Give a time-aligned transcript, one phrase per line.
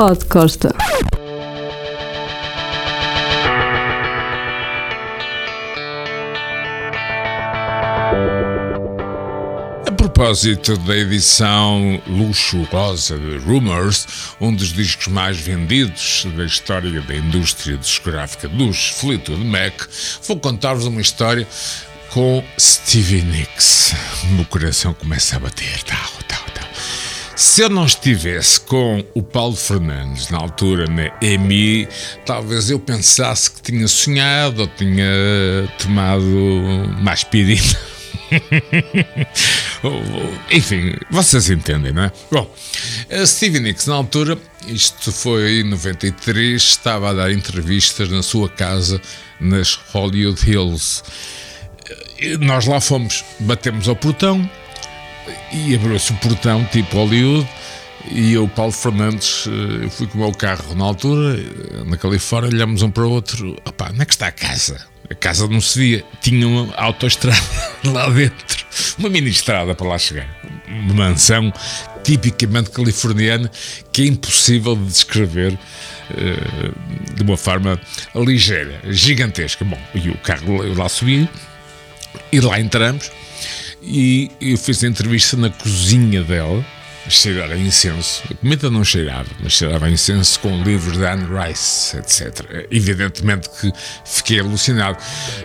[0.00, 0.74] Pod Costa.
[9.86, 14.06] A propósito da edição luxuosa de Rumors,
[14.40, 19.82] um dos discos mais vendidos da história da indústria discográfica dos Fleetwood Mac,
[20.26, 21.46] vou contar-vos uma história
[22.08, 23.92] com Stevie Nicks.
[24.24, 26.19] O meu coração começa a bater, tal, tal.
[27.40, 31.88] Se eu não estivesse com o Paulo Fernandes na altura na EMI,
[32.26, 35.06] talvez eu pensasse que tinha sonhado ou tinha
[35.78, 36.22] tomado
[37.00, 37.78] mais pirina.
[40.52, 42.12] Enfim, vocês entendem, não é?
[42.30, 42.54] Bom,
[43.10, 44.36] a Stevie Nicks, na altura,
[44.66, 49.00] isto foi em 93, estava a dar entrevistas na sua casa
[49.40, 51.02] nas Hollywood Hills.
[52.18, 54.46] E nós lá fomos, batemos ao portão
[55.52, 57.48] e abriu-se o portão, tipo Hollywood.
[58.10, 62.50] E eu, Paulo Fernandes, eh, fui com o meu carro na altura, eh, na Califórnia,
[62.50, 63.56] olhamos um para o outro.
[63.64, 64.80] Opá, onde é que está a casa?
[65.10, 67.36] A casa não se via, tinha uma autoestrada
[67.84, 68.64] lá dentro,
[68.98, 70.28] uma mini estrada para lá chegar.
[70.66, 71.52] Uma mansão
[72.02, 73.50] tipicamente californiana
[73.92, 75.58] que é impossível de descrever
[76.16, 76.70] eh,
[77.14, 77.78] de uma forma
[78.14, 79.64] ligeira, gigantesca.
[79.64, 81.28] Bom, e o carro eu lá subi
[82.32, 83.10] e lá entramos
[83.82, 86.64] e eu fiz a entrevista na cozinha dela,
[87.08, 88.22] cheirava a incenso.
[88.30, 92.66] A comida não cheirava, mas cheirava a incenso com livros de Anne Rice, etc.
[92.70, 93.72] Evidentemente que
[94.04, 94.98] fiquei alucinado.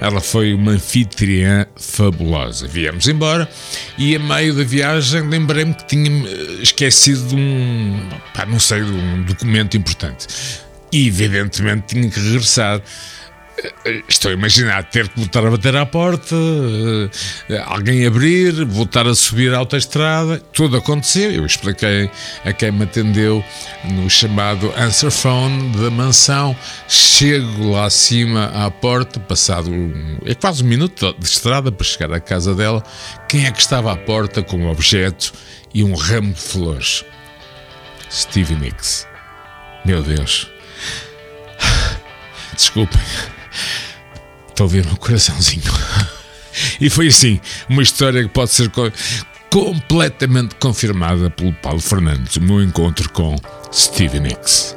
[0.00, 2.66] Ela foi uma anfitriã fabulosa.
[2.66, 3.48] Viemos embora
[3.98, 6.10] e a meio da viagem lembrei-me que tinha
[6.60, 10.26] esquecido de um, pá, não sei, de um documento importante.
[10.90, 12.82] E evidentemente tinha que regressar.
[14.08, 16.34] Estou a imaginar ter que voltar a bater à porta,
[17.48, 21.30] eh, alguém abrir, voltar a subir a autoestrada, tudo aconteceu.
[21.30, 22.10] Eu expliquei
[22.44, 23.44] a quem me atendeu
[23.84, 26.56] no chamado answer phone da mansão.
[26.88, 29.70] Chego lá acima à porta, passado
[30.24, 32.82] é quase um minuto de estrada para chegar à casa dela.
[33.28, 35.32] Quem é que estava à porta com um objeto
[35.74, 37.04] e um ramo de flores?
[38.10, 39.06] Stevie Nicks.
[39.84, 40.48] Meu Deus.
[42.54, 43.00] Desculpem.
[44.62, 45.64] Ouvir no coraçãozinho.
[46.80, 48.92] E foi assim, uma história que pode ser co
[49.50, 53.36] completamente confirmada pelo Paulo Fernandes, o meu encontro com
[53.72, 54.76] Stevie Nicks.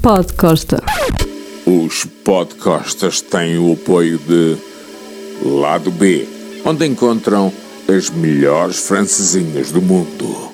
[0.00, 0.82] Pod Costa.
[1.66, 4.67] Os podcastas têm o apoio de
[5.48, 6.28] Lado B,
[6.64, 7.52] onde encontram
[7.88, 10.47] as melhores francesinhas do mundo.